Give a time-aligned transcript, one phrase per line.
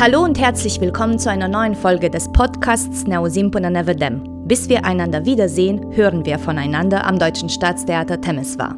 [0.00, 4.22] Hallo und herzlich willkommen zu einer neuen Folge des Podcasts Neosimpona Nevedem.
[4.46, 8.76] Bis wir einander wiedersehen, hören wir voneinander am Deutschen Staatstheater Temeswar.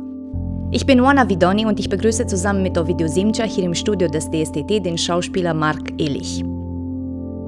[0.70, 4.30] Ich bin Juana Vidoni und ich begrüße zusammen mit Ovidio Simca hier im Studio des
[4.30, 6.42] DSTT den Schauspieler Mark Illich.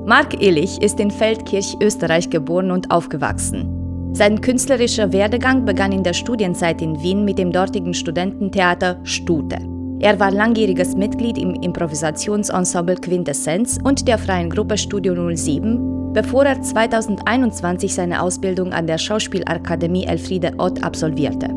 [0.05, 4.13] Mark Illich ist in Feldkirch, Österreich geboren und aufgewachsen.
[4.13, 9.57] Sein künstlerischer Werdegang begann in der Studienzeit in Wien mit dem dortigen Studententheater Stute.
[10.03, 16.61] Er war langjähriges Mitglied im Improvisationsensemble Quintessenz und der freien Gruppe Studio 07, bevor er
[16.61, 21.55] 2021 seine Ausbildung an der Schauspielakademie Elfriede Ott absolvierte.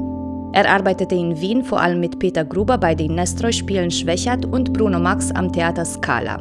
[0.53, 4.99] Er arbeitete in Wien vor allem mit Peter Gruber bei den Nestroy-Spielen Schwächert und Bruno
[4.99, 6.39] Max am Theater Scala.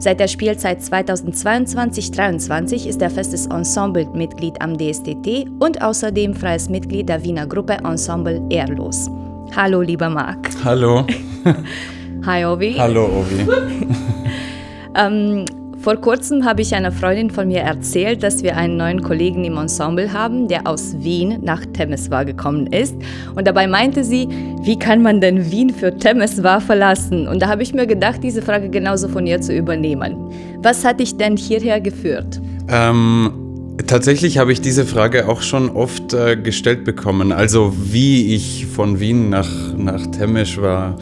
[0.00, 7.22] Seit der Spielzeit 2022-23 ist er festes Ensemble-Mitglied am DSTT und außerdem freies Mitglied der
[7.22, 9.08] Wiener Gruppe Ensemble Ehrlos.
[9.56, 10.50] Hallo, lieber Marc.
[10.64, 11.06] Hallo.
[12.26, 12.74] Hi, Ovi.
[12.76, 13.46] Hallo, Ovi.
[14.96, 15.44] ähm,
[15.78, 19.56] vor kurzem habe ich einer Freundin von mir erzählt, dass wir einen neuen Kollegen im
[19.56, 22.96] Ensemble haben, der aus Wien nach Temeswar gekommen ist.
[23.36, 24.26] Und dabei meinte sie,
[24.62, 27.28] wie kann man denn Wien für Temeswar verlassen?
[27.28, 30.32] Und da habe ich mir gedacht, diese Frage genauso von ihr zu übernehmen.
[30.62, 32.40] Was hat dich denn hierher geführt?
[32.68, 33.43] Ähm,
[33.86, 37.32] tatsächlich habe ich diese Frage auch schon oft äh, gestellt bekommen.
[37.32, 40.96] Also wie ich von Wien nach, nach Temeswar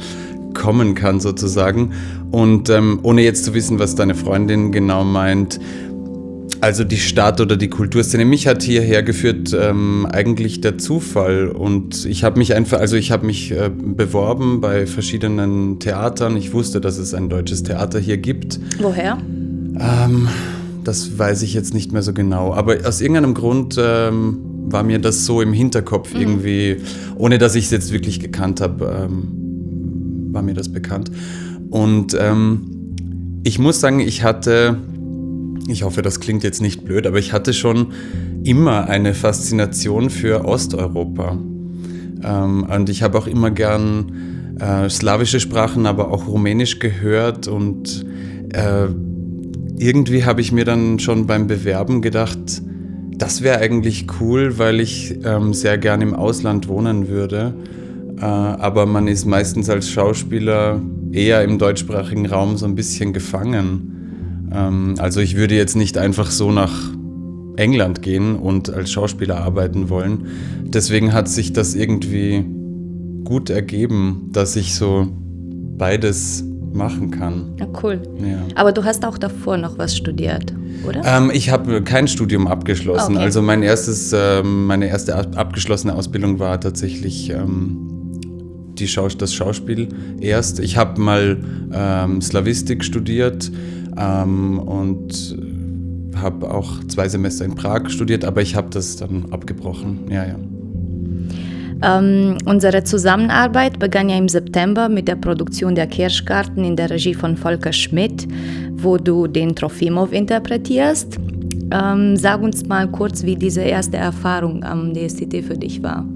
[0.55, 1.92] kommen kann sozusagen.
[2.31, 5.59] Und ähm, ohne jetzt zu wissen, was deine Freundin genau meint,
[6.61, 12.05] also die Stadt oder die Kulturszene, mich hat hierher geführt ähm, eigentlich der Zufall und
[12.07, 16.36] ich habe mich einfach, also ich habe mich äh, beworben bei verschiedenen Theatern.
[16.36, 18.61] Ich wusste, dass es ein deutsches Theater hier gibt.
[18.79, 19.19] Woher?
[19.81, 20.29] Ähm,
[20.85, 24.99] das weiß ich jetzt nicht mehr so genau, aber aus irgendeinem Grund ähm, war mir
[24.99, 26.21] das so im Hinterkopf mhm.
[26.21, 26.77] irgendwie,
[27.17, 29.09] ohne dass ich es jetzt wirklich gekannt habe.
[29.09, 29.39] Ähm,
[30.33, 31.11] war mir das bekannt.
[31.71, 32.95] Und ähm,
[33.45, 34.79] ich muss sagen, ich hatte,
[35.69, 37.89] ich hoffe, das klingt jetzt nicht blöd, aber ich hatte schon
[38.45, 41.39] immer eine Faszination für Osteuropa.
[42.23, 47.48] Ähm, und ich habe auch immer gern äh, slawische Sprachen, aber auch Rumänisch gehört.
[47.48, 48.05] Und
[48.53, 48.89] äh,
[49.83, 52.63] irgendwie habe ich mir dann schon beim Bewerben gedacht,
[53.19, 57.55] das wäre eigentlich cool, weil ich ähm, sehr gern im Ausland wohnen würde.
[58.19, 64.48] Äh, aber man ist meistens als Schauspieler eher im deutschsprachigen Raum so ein bisschen gefangen.
[64.53, 66.73] Ähm, also ich würde jetzt nicht einfach so nach
[67.57, 70.27] England gehen und als Schauspieler arbeiten wollen.
[70.65, 72.45] Deswegen hat sich das irgendwie
[73.25, 75.09] gut ergeben, dass ich so
[75.77, 76.45] beides
[76.75, 77.53] machen kann.
[77.59, 78.01] Ja, cool.
[78.19, 78.39] Ja.
[78.55, 80.53] Aber du hast auch davor noch was studiert,
[80.87, 81.03] oder?
[81.05, 83.17] Ähm, ich habe kein Studium abgeschlossen.
[83.17, 83.25] Okay.
[83.25, 87.93] Also mein erstes, äh, meine erste abgeschlossene Ausbildung war tatsächlich ähm,
[88.79, 89.89] die Schaus das Schauspiel
[90.21, 90.61] erst.
[90.61, 91.39] Ich habe mal
[91.73, 93.51] ähm, Slavistik studiert
[93.97, 95.37] ähm, und
[96.17, 100.01] habe auch zwei Semester in Prag studiert, aber ich habe das dann abgebrochen.
[100.11, 100.37] Ja, ja.
[101.83, 107.15] Ähm, unsere Zusammenarbeit begann ja im September mit der Produktion der Kirschgarten in der Regie
[107.15, 108.29] von Volker Schmidt,
[108.73, 111.19] wo du den Trofimov interpretierst.
[111.73, 116.07] Ähm, sag uns mal kurz, wie diese erste Erfahrung am DSTT für dich war.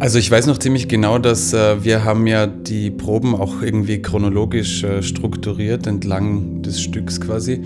[0.00, 4.00] Also ich weiß noch ziemlich genau, dass äh, wir haben ja die Proben auch irgendwie
[4.00, 7.62] chronologisch äh, strukturiert entlang des Stücks quasi.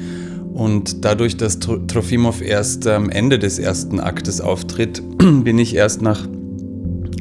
[0.55, 6.01] Und dadurch, dass Tro Trofimov erst am Ende des ersten Aktes auftritt, bin ich erst
[6.01, 6.27] nach,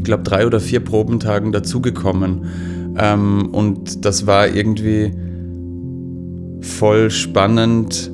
[0.02, 2.96] ich glaube, drei oder vier Probentagen dazugekommen.
[2.98, 5.14] Ähm, und das war irgendwie
[6.62, 8.12] voll spannend,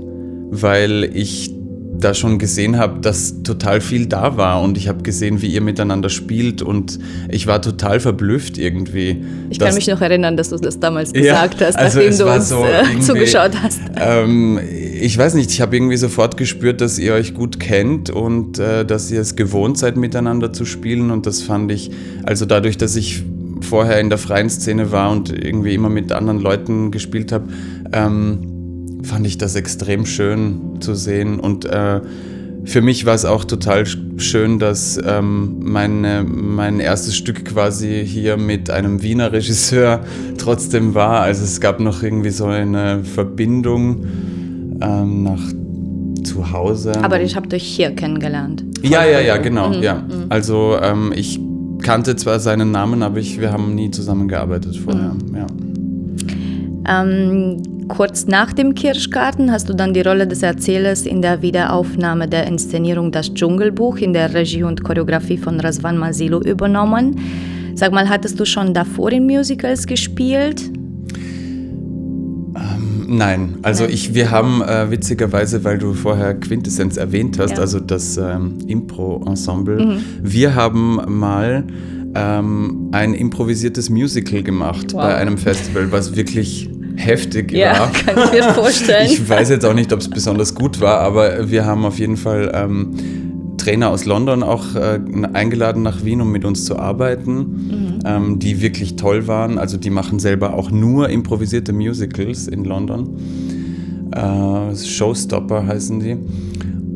[0.51, 1.53] weil ich
[1.97, 5.61] da schon gesehen habe, dass total viel da war und ich habe gesehen, wie ihr
[5.61, 6.99] miteinander spielt und
[7.29, 9.23] ich war total verblüfft irgendwie.
[9.49, 12.33] Ich kann mich noch erinnern, dass du das damals gesagt ja, hast, also nachdem du
[12.33, 13.79] uns so äh, zugeschaut hast.
[13.95, 14.59] Ähm,
[14.99, 18.85] ich weiß nicht, ich habe irgendwie sofort gespürt, dass ihr euch gut kennt und äh,
[18.85, 21.91] dass ihr es gewohnt seid, miteinander zu spielen und das fand ich,
[22.23, 23.23] also dadurch, dass ich
[23.61, 27.47] vorher in der freien Szene war und irgendwie immer mit anderen Leuten gespielt habe,
[27.91, 31.39] ähm, fand ich das extrem schön zu sehen.
[31.39, 32.01] Und äh,
[32.65, 33.85] für mich war es auch total
[34.17, 40.01] schön, dass ähm, meine, mein erstes Stück quasi hier mit einem Wiener Regisseur
[40.37, 41.21] trotzdem war.
[41.21, 44.05] Also es gab noch irgendwie so eine Verbindung
[44.81, 45.41] ähm, nach
[46.23, 46.93] zu Hause.
[47.03, 48.63] Aber ich habe dich hier kennengelernt.
[48.81, 49.69] Ja, ja, ja, genau.
[49.69, 49.83] Mhm.
[49.83, 49.95] Ja.
[49.95, 50.25] Mhm.
[50.29, 51.39] Also ähm, ich
[51.81, 55.13] kannte zwar seinen Namen, aber ich, wir haben nie zusammengearbeitet vorher.
[55.13, 55.35] Mhm.
[55.35, 57.01] Ja.
[57.01, 62.27] Ähm, Kurz nach dem Kirschgarten hast du dann die Rolle des Erzählers in der Wiederaufnahme
[62.27, 67.17] der Inszenierung Das Dschungelbuch in der Regie und Choreografie von Razvan Masilo übernommen.
[67.75, 70.69] Sag mal, hattest du schon davor in Musicals gespielt?
[73.07, 73.93] Nein, also Nein.
[73.93, 77.59] ich, wir haben äh, witzigerweise, weil du vorher Quintessenz erwähnt hast, Ja.
[77.59, 79.99] also das ähm, Impro-Ensemble, Mhm.
[80.21, 81.63] wir haben mal
[82.15, 85.01] ähm, ein improvisiertes Musical gemacht Wow.
[85.03, 87.91] bei einem Festival, was wirklich heftig Ja, war.
[87.91, 89.07] kann ich mir vorstellen.
[89.11, 92.17] Ich weiß jetzt auch nicht, ob es besonders gut war, aber wir haben auf jeden
[92.17, 92.93] Fall ähm,
[93.57, 94.99] Trainer aus London auch äh,
[95.33, 99.57] eingeladen nach Wien, um mit uns zu arbeiten, ähm, die wirklich toll waren.
[99.57, 103.09] Also die machen selber auch nur improvisierte Musicals in London.
[104.11, 106.17] Äh, Showstopper heißen die.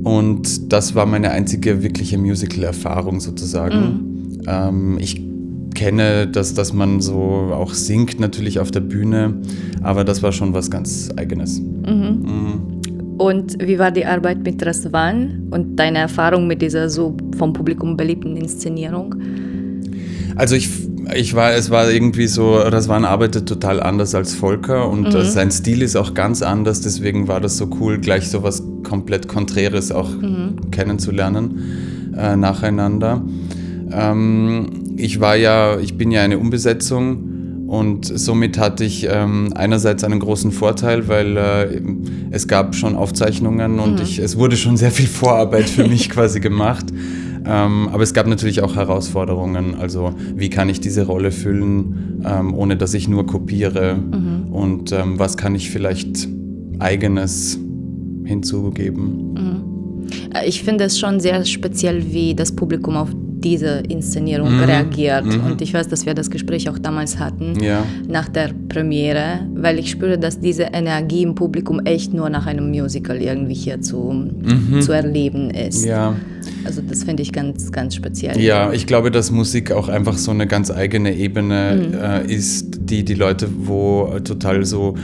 [0.03, 4.39] Und das war meine einzige wirkliche Musical-Erfahrung sozusagen.
[4.47, 5.21] Ähm, ich
[5.75, 9.35] kenne, dass, dass man so auch singt natürlich auf der Bühne,
[9.81, 11.59] aber das war schon was ganz Eigenes.
[11.59, 12.80] Mhm.
[13.21, 17.95] Und wie war die Arbeit mit Rastwan und deine Erfahrung mit dieser so vom Publikum
[17.95, 19.13] beliebten Inszenierung?
[20.35, 20.71] Also ich,
[21.13, 25.51] ich war, es war irgendwie so, Raswan arbeitet total anders als Volker und äh, sein
[25.51, 29.91] Stil ist auch ganz anders, deswegen war das so cool, gleich so was komplett Konträres
[29.91, 30.09] auch
[30.71, 33.23] kennenzulernen äh, nacheinander.
[33.91, 37.30] Ähm, ich war ja, ich bin ja eine Umbesetzung
[37.71, 41.81] und somit hatte ich ähm, einerseits einen großen Vorteil, weil äh,
[42.29, 46.41] es gab schon Aufzeichnungen und ich, es wurde schon sehr viel Vorarbeit für mich quasi
[46.41, 46.87] gemacht.
[47.45, 49.75] Ähm, aber es gab natürlich auch Herausforderungen.
[49.75, 53.97] Also wie kann ich diese Rolle füllen, ähm, ohne dass ich nur kopiere?
[54.51, 56.27] Und ähm, was kann ich vielleicht
[56.79, 57.57] eigenes
[58.25, 59.63] hinzugeben?
[60.33, 63.11] Äh, Ich finde es schon sehr speziell, wie das Publikum auf
[63.43, 65.25] diese Inszenierung reagiert.
[65.25, 67.83] Und ich weiß, dass wir das Gespräch auch damals hatten, Ja.
[68.07, 72.69] nach der Premiere, weil ich spüre, dass diese Energie im Publikum echt nur nach einem
[72.69, 74.29] Musical irgendwie hier zu,
[74.79, 75.85] zu erleben ist.
[75.85, 76.15] Ja.
[76.63, 78.39] Also das finde ich ganz, ganz speziell.
[78.39, 83.03] Ja, ich glaube, dass Musik auch einfach so eine ganz eigene Ebene äh, ist, die
[83.03, 84.95] die Leute wo total so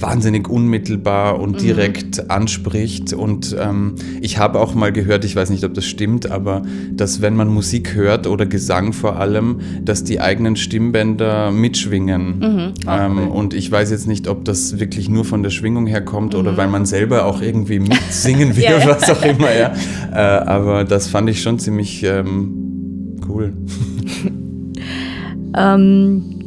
[0.00, 3.12] wahnsinnig unmittelbar und direkt anspricht.
[3.12, 6.62] Und ähm, ich habe auch mal gehört, ich weiß nicht, ob das stimmt, aber
[6.92, 12.74] dass wenn man Musik hört oder Gesang vor allem, dass die eigenen Stimmbänder mitschwingen.
[12.88, 16.34] ähm, und ich weiß jetzt nicht, ob das wirklich nur von der Schwingung her kommt
[16.34, 18.86] oder weil man selber auch irgendwie mitsingen will, ja.
[18.86, 19.54] was auch immer.
[19.54, 19.72] Ja.
[20.12, 23.52] Äh, aber das fand ich schon ziemlich ähm, cool.
[25.56, 26.43] Ähm,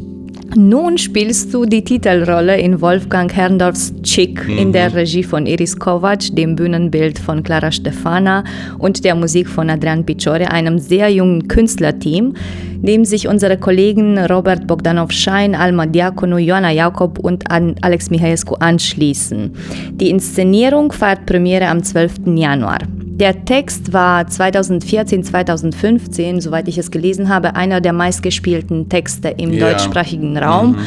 [0.57, 6.35] nun spielst du die Titelrolle in Wolfgang Herrndorfs Chick in der Regie von Iris Kovac,
[6.35, 8.43] dem Bühnenbild von Clara Stefana
[8.79, 12.33] und der Musik von Adrian Picciore, einem sehr jungen Künstlerteam,
[12.81, 19.51] dem sich unsere Kollegen Robert Bogdanov-Schein, Alma Diakonou, Joanna Jakob und Alex Mihaescu anschließen.
[19.91, 22.35] Die Inszenierung feiert Premiere am 12.
[22.35, 22.79] Januar.
[23.19, 29.53] Der Text war 2014, 2015, soweit ich es gelesen habe, einer der meistgespielten Texte im
[29.53, 29.71] Ja.
[29.71, 30.77] deutschsprachigen Raum.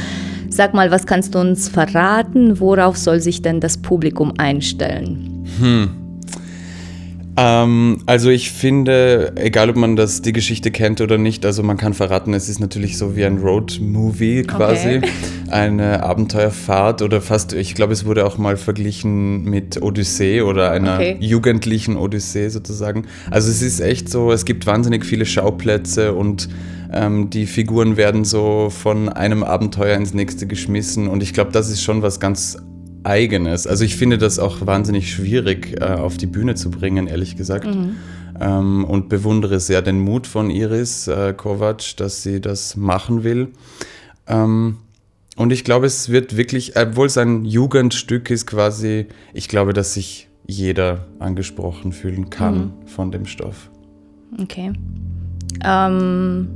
[0.48, 2.60] Sag mal, was kannst du uns verraten?
[2.60, 5.44] Worauf soll sich denn das Publikum einstellen?
[7.42, 11.78] Ähm, also ich finde, egal ob man das die Geschichte kennt oder nicht, also man
[11.78, 15.08] kann verraten, es ist natürlich so wie ein Road-Movie quasi, Okay.
[15.50, 20.96] eine Abenteuerfahrt oder fast, ich glaube, es wurde auch mal verglichen mit Odyssee oder einer
[20.96, 21.16] Okay.
[21.20, 23.06] jugendlichen Odyssee sozusagen.
[23.30, 26.50] Also es ist echt so, es gibt wahnsinnig viele Schauplätze und
[26.92, 31.70] ähm, die Figuren werden so von einem Abenteuer ins nächste geschmissen und ich glaube, das
[31.70, 32.58] ist schon was ganz
[33.04, 33.66] Eigenes.
[33.66, 37.68] Also ich finde das auch wahnsinnig schwierig äh, auf die Bühne zu bringen, ehrlich gesagt.
[38.40, 43.48] Ähm, und bewundere sehr den Mut von Iris äh, Kovac, dass sie das machen will.
[44.26, 44.78] Ähm,
[45.36, 49.94] und ich glaube, es wird wirklich, obwohl es ein Jugendstück ist quasi, ich glaube, dass
[49.94, 53.70] sich jeder angesprochen fühlen kann von dem Stoff.
[54.38, 54.72] Okay.
[55.64, 56.48] Ähm,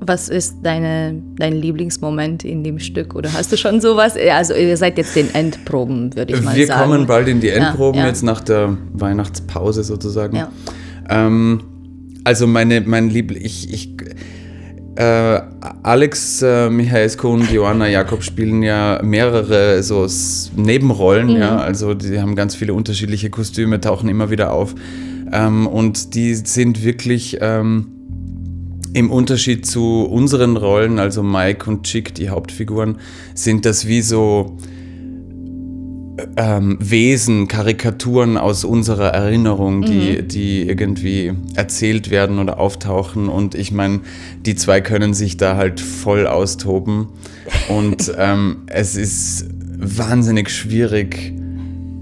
[0.00, 3.14] was ist deine, dein Lieblingsmoment in dem Stück?
[3.14, 4.14] Oder hast du schon sowas?
[4.14, 6.90] Ja, Also ihr seid jetzt den Endproben, würde ich mal Wir sagen.
[6.90, 8.06] kommen bald in die Endproben, ja.
[8.06, 10.36] jetzt nach der Weihnachtspause sozusagen.
[10.36, 10.50] Ja.
[11.08, 11.62] Ähm,
[12.24, 13.96] also meine, mein Liebling, ich, ich
[14.96, 15.40] äh,
[15.82, 20.06] Alex äh, Michaescu und Joanna Jakob spielen ja mehrere so
[20.56, 24.74] Nebenrollen, ja, also die haben ganz viele unterschiedliche Kostüme, tauchen immer wieder auf
[25.32, 27.97] ähm, und die sind wirklich ähm,
[28.98, 32.98] im Unterschied zu unseren Rollen, also Mike und Chick, die Hauptfiguren,
[33.32, 34.56] sind das wie so
[36.36, 43.28] ähm, Wesen, Karikaturen aus unserer Erinnerung, die, die irgendwie erzählt werden oder auftauchen.
[43.28, 44.00] Und ich meine,
[44.44, 47.06] die zwei können sich da halt voll austoben.
[47.68, 49.46] Und ähm, es ist
[49.78, 51.34] wahnsinnig schwierig,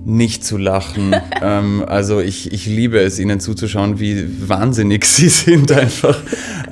[0.07, 1.15] nicht zu lachen.
[1.43, 6.17] ähm, also ich, ich liebe es, ihnen zuzuschauen, wie wahnsinnig sie sind einfach.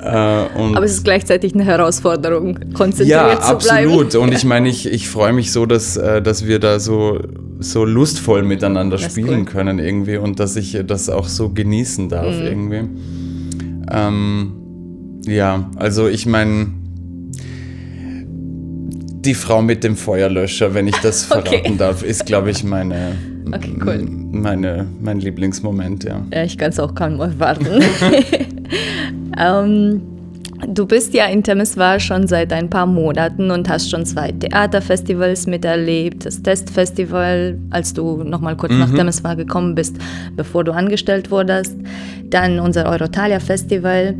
[0.01, 3.89] Äh, Aber es ist gleichzeitig eine Herausforderung, konzentriert ja, zu bleiben.
[3.89, 4.15] Ja, absolut.
[4.15, 7.19] Und ich meine, ich, ich freue mich so, dass, äh, dass wir da so,
[7.59, 9.45] so lustvoll miteinander das spielen cool.
[9.45, 12.45] können irgendwie und dass ich das auch so genießen darf mhm.
[12.45, 12.89] irgendwie.
[13.91, 14.53] Ähm,
[15.25, 16.67] ja, also ich meine
[19.25, 21.75] die Frau mit dem Feuerlöscher, wenn ich das verraten okay.
[21.77, 23.17] darf, ist, glaube ich, meine,
[23.51, 24.07] okay, cool.
[24.31, 26.25] meine, mein Lieblingsmoment, ja.
[26.33, 27.67] Ja, ich kann es auch kaum erwarten.
[29.37, 30.01] ähm,
[30.67, 35.47] Du bist ja in Temeswar schon seit ein paar Monaten und hast schon zwei Theaterfestivals
[35.47, 38.79] miterlebt, das Testfestival, als du noch mal kurz mhm.
[38.79, 39.97] nach Temeswar gekommen bist,
[40.35, 41.75] bevor du angestellt wurdest,
[42.29, 44.15] dann unser Eurotalia Festival.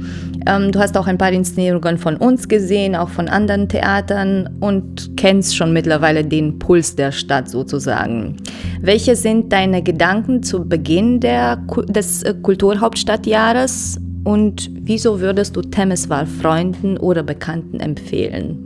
[0.45, 5.15] Ähm, du hast auch ein paar Inszenierungen von uns gesehen, auch von anderen Theatern und
[5.17, 8.35] kennst schon mittlerweile den Puls der Stadt sozusagen.
[8.81, 16.25] Welche sind deine Gedanken zu Beginn der, des äh, Kulturhauptstadtjahres und wieso würdest du Temeswar
[16.25, 18.57] Freunden oder Bekannten empfehlen?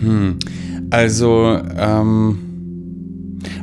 [0.00, 0.38] Hm.
[0.90, 2.38] Also, ähm,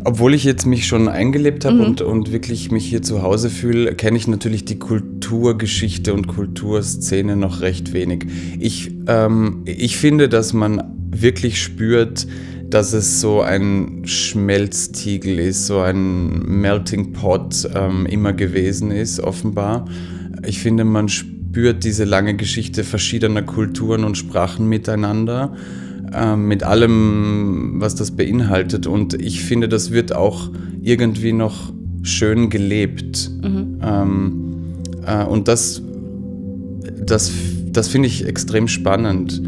[0.04, 1.82] obwohl ich jetzt mich schon eingelebt habe mhm.
[1.86, 7.38] und, und wirklich mich hier zu Hause fühle, kenne ich natürlich die Kulturgeschichte und Kulturszene
[7.38, 8.26] noch recht wenig.
[8.60, 12.28] Ich, ähm, ich finde, dass man wirklich spürt,
[12.70, 19.86] dass es so ein Schmelztiegel ist, so ein Melting Pot ähm, immer gewesen ist, offenbar.
[20.46, 25.56] Ich finde, man spürt diese lange Geschichte verschiedener Kulturen und Sprachen miteinander,
[26.14, 28.88] äh, mit allem, was das beinhaltet.
[28.88, 30.50] Und ich finde, das wird auch
[30.82, 33.30] irgendwie noch schön gelebt.
[33.42, 33.80] Mhm.
[33.82, 34.42] Ähm,
[35.06, 35.82] äh, und das,
[37.06, 37.32] das,
[37.72, 39.42] das finde ich extrem spannend.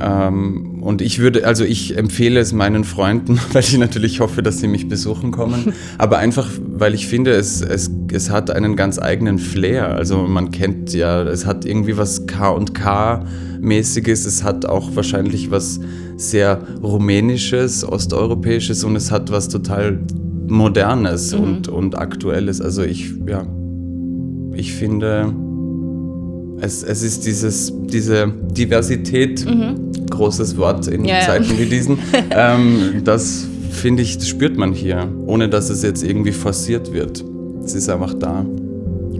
[0.00, 4.58] Ähm, und ich würde, also ich empfehle es meinen Freunden, weil ich natürlich hoffe, dass
[4.58, 5.72] sie mich besuchen kommen.
[5.98, 9.94] Aber einfach, weil ich finde, es, es, es hat einen ganz eigenen Flair.
[9.94, 14.26] Also man kennt ja, es hat irgendwie was K und K-mäßiges.
[14.26, 15.80] Es hat auch wahrscheinlich was
[16.16, 20.00] sehr rumänisches, osteuropäisches und es hat was total
[20.48, 21.42] modernes mhm.
[21.42, 22.60] und, und aktuelles.
[22.60, 23.46] Also ich, ja,
[24.54, 25.32] ich finde,
[26.60, 29.92] es, es ist dieses, diese Diversität, mhm.
[30.08, 31.58] großes Wort in ja, Zeiten ja.
[31.58, 31.98] wie diesen,
[32.30, 37.24] ähm, das finde ich, das spürt man hier, ohne dass es jetzt irgendwie forciert wird.
[37.66, 38.46] Es ist einfach da.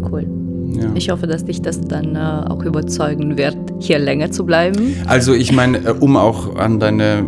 [0.08, 0.24] Cool.
[0.72, 0.90] Ja.
[0.94, 4.94] Ich hoffe, dass dich das dann äh, auch überzeugen wird, hier länger zu bleiben.
[5.06, 7.24] Also ich meine, äh, um auch an deine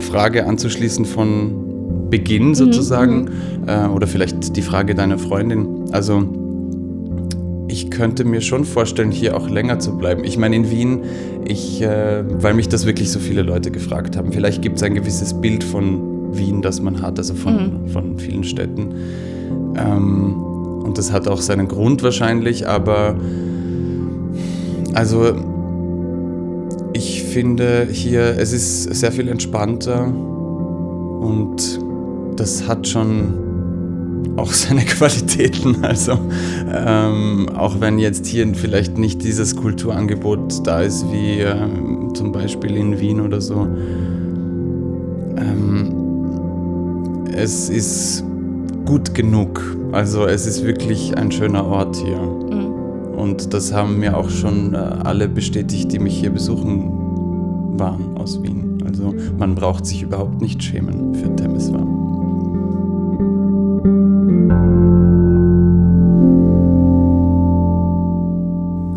[0.00, 2.54] Frage anzuschließen von Beginn mhm.
[2.54, 3.30] sozusagen,
[3.62, 3.68] mhm.
[3.68, 5.84] äh, oder vielleicht die Frage deiner Freundin.
[5.92, 6.24] Also
[7.68, 10.24] ich könnte mir schon vorstellen, hier auch länger zu bleiben.
[10.24, 11.00] Ich meine, in Wien,
[11.44, 14.94] ich, äh, weil mich das wirklich so viele Leute gefragt haben, vielleicht gibt es ein
[14.94, 17.88] gewisses Bild von Wien, das man hat, also von, mhm.
[17.88, 18.88] von vielen Städten.
[19.76, 20.42] Ähm,
[20.84, 23.16] und das hat auch seinen Grund wahrscheinlich, aber
[24.94, 25.34] also
[26.92, 31.80] ich finde hier, es ist sehr viel entspannter und
[32.36, 33.34] das hat schon
[34.36, 35.84] auch seine Qualitäten.
[35.84, 36.18] Also
[36.72, 41.56] ähm, auch wenn jetzt hier vielleicht nicht dieses Kulturangebot da ist wie äh,
[42.14, 43.66] zum Beispiel in Wien oder so.
[45.36, 45.92] Ähm,
[47.34, 48.24] es ist
[48.86, 49.60] gut genug.
[49.92, 52.20] Also es ist wirklich ein schöner Ort hier.
[52.20, 53.18] Mhm.
[53.18, 56.92] Und das haben mir auch schon äh, alle bestätigt, die mich hier besuchen
[57.78, 58.78] waren aus Wien.
[58.86, 61.86] Also man braucht sich überhaupt nicht schämen für Temeswar.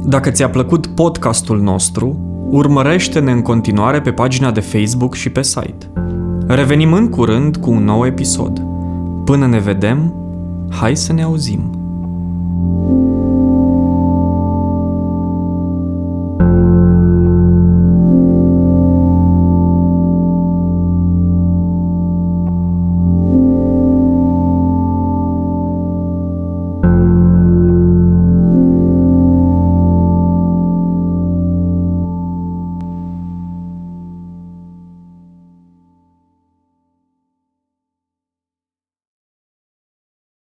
[0.05, 2.17] Dacă ți-a plăcut podcastul nostru,
[2.49, 5.91] urmărește-ne în continuare pe pagina de Facebook și pe site.
[6.47, 8.68] Revenim în curând cu un nou episod.
[9.29, 10.13] Până ne vedem,
[10.69, 11.78] hai să ne auzim!